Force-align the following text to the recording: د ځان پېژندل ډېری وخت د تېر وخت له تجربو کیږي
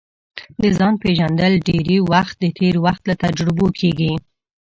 د 0.61 0.63
ځان 0.77 0.93
پېژندل 1.01 1.53
ډېری 1.67 1.97
وخت 2.11 2.35
د 2.39 2.45
تېر 2.57 2.75
وخت 2.85 3.01
له 3.09 3.15
تجربو 3.23 3.67
کیږي 3.79 4.11